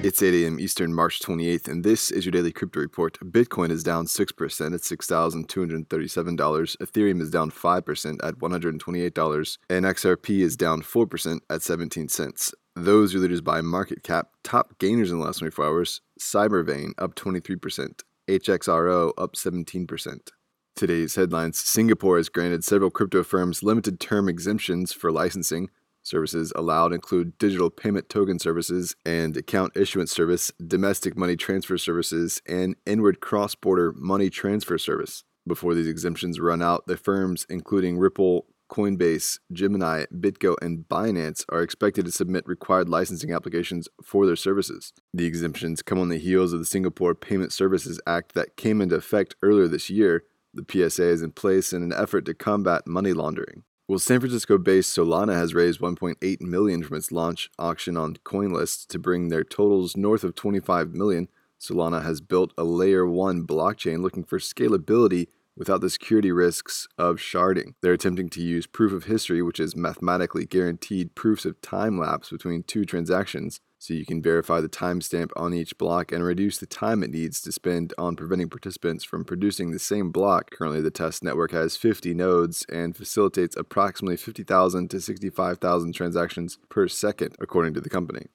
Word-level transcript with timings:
It's 0.00 0.22
8 0.22 0.44
a.m. 0.44 0.60
Eastern, 0.60 0.94
March 0.94 1.18
28th, 1.18 1.66
and 1.66 1.82
this 1.82 2.12
is 2.12 2.24
your 2.24 2.30
daily 2.30 2.52
crypto 2.52 2.78
report. 2.78 3.18
Bitcoin 3.18 3.70
is 3.70 3.82
down 3.82 4.06
6% 4.06 4.74
at 4.74 4.80
$6,237. 4.80 6.76
Ethereum 6.76 7.20
is 7.20 7.30
down 7.30 7.50
5% 7.50 8.18
at 8.22 8.34
$128. 8.36 9.58
And 9.68 9.84
XRP 9.84 10.38
is 10.38 10.56
down 10.56 10.82
4% 10.82 11.40
at 11.50 11.62
17 11.62 12.08
cents. 12.08 12.54
Those 12.76 13.12
are 13.12 13.18
leaders 13.18 13.40
by 13.40 13.60
market 13.60 14.04
cap. 14.04 14.28
Top 14.44 14.78
gainers 14.78 15.10
in 15.10 15.18
the 15.18 15.24
last 15.24 15.40
24 15.40 15.64
hours 15.66 16.00
Cybervein 16.20 16.92
up 16.96 17.16
23%, 17.16 18.02
HXRO 18.28 19.12
up 19.18 19.32
17%. 19.32 20.30
Today's 20.76 21.16
headlines 21.16 21.58
Singapore 21.58 22.18
has 22.18 22.28
granted 22.28 22.62
several 22.62 22.92
crypto 22.92 23.24
firms 23.24 23.64
limited 23.64 23.98
term 23.98 24.28
exemptions 24.28 24.92
for 24.92 25.10
licensing. 25.10 25.70
Services 26.08 26.52
allowed 26.56 26.92
include 26.92 27.36
digital 27.38 27.70
payment 27.70 28.08
token 28.08 28.38
services 28.38 28.96
and 29.04 29.36
account 29.36 29.76
issuance 29.76 30.10
service, 30.10 30.50
domestic 30.66 31.16
money 31.16 31.36
transfer 31.36 31.76
services, 31.76 32.40
and 32.46 32.76
inward 32.86 33.20
cross 33.20 33.54
border 33.54 33.92
money 33.92 34.30
transfer 34.30 34.78
service. 34.78 35.24
Before 35.46 35.74
these 35.74 35.86
exemptions 35.86 36.40
run 36.40 36.62
out, 36.62 36.86
the 36.86 36.96
firms, 36.96 37.46
including 37.48 37.98
Ripple, 37.98 38.46
Coinbase, 38.68 39.38
Gemini, 39.52 40.04
BitGo, 40.14 40.56
and 40.60 40.86
Binance 40.88 41.44
are 41.48 41.62
expected 41.62 42.04
to 42.04 42.12
submit 42.12 42.46
required 42.46 42.88
licensing 42.88 43.32
applications 43.32 43.88
for 44.02 44.26
their 44.26 44.36
services. 44.36 44.92
The 45.14 45.26
exemptions 45.26 45.82
come 45.82 45.98
on 45.98 46.08
the 46.08 46.18
heels 46.18 46.52
of 46.52 46.60
the 46.60 46.66
Singapore 46.66 47.14
Payment 47.14 47.52
Services 47.52 48.00
Act 48.06 48.34
that 48.34 48.56
came 48.56 48.80
into 48.80 48.96
effect 48.96 49.36
earlier 49.42 49.68
this 49.68 49.88
year. 49.88 50.24
The 50.54 50.66
PSA 50.68 51.04
is 51.08 51.22
in 51.22 51.32
place 51.32 51.72
in 51.72 51.82
an 51.82 51.92
effort 51.92 52.24
to 52.26 52.34
combat 52.34 52.86
money 52.86 53.12
laundering. 53.12 53.64
Well, 53.88 53.98
San 53.98 54.20
Francisco-based 54.20 54.94
Solana 54.94 55.32
has 55.32 55.54
raised 55.54 55.80
1.8 55.80 56.42
million 56.42 56.82
from 56.82 56.98
its 56.98 57.10
launch 57.10 57.48
auction 57.58 57.96
on 57.96 58.16
CoinList 58.16 58.86
to 58.88 58.98
bring 58.98 59.30
their 59.30 59.42
totals 59.42 59.96
north 59.96 60.24
of 60.24 60.34
25 60.34 60.92
million. 60.92 61.28
Solana 61.58 62.02
has 62.02 62.20
built 62.20 62.52
a 62.58 62.64
layer 62.64 63.06
1 63.06 63.46
blockchain 63.46 64.02
looking 64.02 64.24
for 64.24 64.38
scalability 64.38 65.28
without 65.56 65.80
the 65.80 65.88
security 65.88 66.30
risks 66.30 66.86
of 66.98 67.16
sharding. 67.16 67.72
They're 67.80 67.94
attempting 67.94 68.28
to 68.28 68.42
use 68.42 68.66
proof 68.66 68.92
of 68.92 69.04
history, 69.04 69.40
which 69.40 69.58
is 69.58 69.74
mathematically 69.74 70.44
guaranteed 70.44 71.14
proofs 71.14 71.46
of 71.46 71.58
time 71.62 71.98
lapse 71.98 72.28
between 72.28 72.64
two 72.64 72.84
transactions, 72.84 73.58
so 73.78 73.94
you 73.94 74.04
can 74.04 74.20
verify 74.22 74.60
the 74.60 74.68
timestamp 74.68 75.30
on 75.36 75.54
each 75.54 75.78
block 75.78 76.12
and 76.12 76.24
reduce 76.24 76.58
the 76.58 76.66
time 76.66 77.02
it 77.02 77.10
needs 77.10 77.40
to 77.40 77.52
spend 77.52 77.94
on 77.96 78.16
preventing 78.16 78.48
participants 78.48 79.04
from 79.04 79.24
producing 79.24 79.70
the 79.70 79.78
same 79.78 80.10
block. 80.10 80.50
Currently, 80.50 80.80
the 80.80 80.90
test 80.90 81.22
network 81.22 81.52
has 81.52 81.76
50 81.76 82.14
nodes 82.14 82.66
and 82.70 82.96
facilitates 82.96 83.56
approximately 83.56 84.16
50,000 84.16 84.90
to 84.90 85.00
65,000 85.00 85.92
transactions 85.92 86.58
per 86.68 86.88
second, 86.88 87.36
according 87.40 87.74
to 87.74 87.80
the 87.80 87.90
company. 87.90 88.26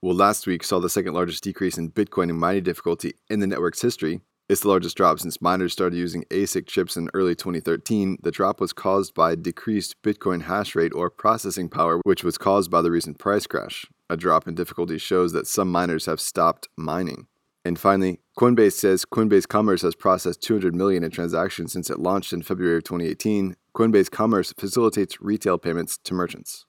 Well, 0.00 0.14
last 0.14 0.46
week 0.46 0.62
saw 0.64 0.78
the 0.78 0.88
second 0.88 1.14
largest 1.14 1.42
decrease 1.42 1.76
in 1.76 1.90
Bitcoin 1.90 2.30
and 2.30 2.38
mining 2.38 2.62
difficulty 2.62 3.14
in 3.28 3.40
the 3.40 3.46
network's 3.46 3.82
history, 3.82 4.20
it's 4.48 4.62
the 4.62 4.68
largest 4.68 4.96
drop 4.96 5.20
since 5.20 5.42
miners 5.42 5.74
started 5.74 5.98
using 5.98 6.24
ASIC 6.30 6.66
chips 6.66 6.96
in 6.96 7.10
early 7.12 7.34
2013. 7.34 8.16
The 8.22 8.30
drop 8.30 8.62
was 8.62 8.72
caused 8.72 9.12
by 9.12 9.34
decreased 9.34 10.00
Bitcoin 10.02 10.40
hash 10.42 10.74
rate 10.74 10.92
or 10.94 11.10
processing 11.10 11.68
power, 11.68 12.00
which 12.04 12.24
was 12.24 12.38
caused 12.38 12.70
by 12.70 12.80
the 12.80 12.90
recent 12.90 13.18
price 13.18 13.46
crash. 13.46 13.84
A 14.10 14.16
drop 14.16 14.48
in 14.48 14.54
difficulty 14.54 14.98
shows 14.98 15.32
that 15.32 15.46
some 15.46 15.70
miners 15.70 16.06
have 16.06 16.20
stopped 16.20 16.68
mining. 16.76 17.26
And 17.64 17.78
finally, 17.78 18.20
Coinbase 18.38 18.72
says 18.72 19.04
Coinbase 19.04 19.46
Commerce 19.46 19.82
has 19.82 19.94
processed 19.94 20.42
200 20.42 20.74
million 20.74 21.04
in 21.04 21.10
transactions 21.10 21.72
since 21.72 21.90
it 21.90 21.98
launched 21.98 22.32
in 22.32 22.42
February 22.42 22.78
of 22.78 22.84
2018. 22.84 23.56
Coinbase 23.74 24.10
Commerce 24.10 24.54
facilitates 24.58 25.20
retail 25.20 25.58
payments 25.58 25.98
to 25.98 26.14
merchants. 26.14 26.64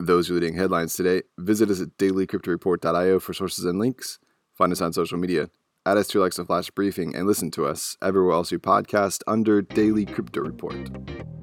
Those 0.00 0.30
are 0.30 0.34
leading 0.34 0.56
headlines 0.56 0.94
today. 0.94 1.22
Visit 1.38 1.70
us 1.70 1.80
at 1.80 1.96
dailycryptoreport.io 1.98 3.20
for 3.20 3.34
sources 3.34 3.64
and 3.64 3.78
links. 3.78 4.18
Find 4.54 4.72
us 4.72 4.80
on 4.80 4.92
social 4.92 5.18
media 5.18 5.50
add 5.84 5.98
us 5.98 6.08
to 6.08 6.20
your 6.20 6.30
Flash 6.30 6.70
Briefing, 6.70 7.14
and 7.14 7.26
listen 7.26 7.50
to 7.52 7.66
us 7.66 7.96
everywhere 8.02 8.34
else 8.34 8.52
you 8.52 8.58
podcast 8.58 9.22
under 9.26 9.62
Daily 9.62 10.04
Crypto 10.06 10.40
Report. 10.40 11.41